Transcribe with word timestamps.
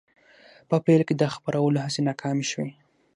په 0.69 0.75
پیل 0.85 1.01
کې 1.07 1.15
د 1.17 1.23
خپرولو 1.35 1.77
هڅې 1.85 2.01
ناکامې 2.07 2.45
شوې. 2.51 2.71